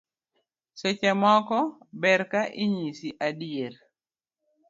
[0.79, 1.57] Seche moko
[2.01, 3.73] ber ka inyisi adier